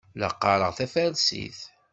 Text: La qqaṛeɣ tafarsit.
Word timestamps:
La 0.21 0.29
qqaṛeɣ 0.33 0.71
tafarsit. 0.77 1.59